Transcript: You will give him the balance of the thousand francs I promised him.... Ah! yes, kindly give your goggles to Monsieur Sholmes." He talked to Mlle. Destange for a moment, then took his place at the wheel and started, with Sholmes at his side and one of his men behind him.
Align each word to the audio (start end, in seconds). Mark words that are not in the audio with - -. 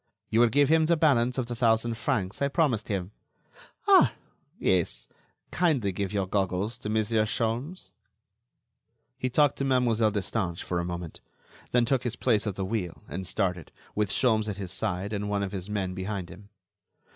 You 0.31 0.39
will 0.39 0.49
give 0.49 0.67
him 0.67 0.87
the 0.87 0.97
balance 0.97 1.37
of 1.37 1.45
the 1.45 1.55
thousand 1.55 1.95
francs 1.95 2.41
I 2.41 2.47
promised 2.47 2.87
him.... 2.87 3.11
Ah! 3.87 4.13
yes, 4.57 5.07
kindly 5.51 5.91
give 5.91 6.11
your 6.11 6.25
goggles 6.25 6.79
to 6.79 6.89
Monsieur 6.89 7.21
Sholmes." 7.23 7.91
He 9.19 9.29
talked 9.29 9.57
to 9.59 9.63
Mlle. 9.63 10.09
Destange 10.11 10.63
for 10.63 10.79
a 10.79 10.83
moment, 10.83 11.19
then 11.71 11.85
took 11.85 12.01
his 12.01 12.15
place 12.15 12.47
at 12.47 12.55
the 12.55 12.65
wheel 12.65 13.03
and 13.09 13.27
started, 13.27 13.71
with 13.93 14.09
Sholmes 14.09 14.49
at 14.49 14.57
his 14.57 14.71
side 14.71 15.13
and 15.13 15.29
one 15.29 15.43
of 15.43 15.51
his 15.51 15.69
men 15.69 15.93
behind 15.93 16.29
him. 16.31 16.49